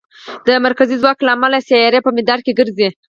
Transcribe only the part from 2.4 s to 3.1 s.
کې ګرځي.